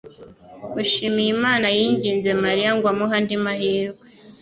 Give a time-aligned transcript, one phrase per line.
[0.73, 4.03] Mushimiyimana yinginze Mariya ngo amuhe andi mahirwe.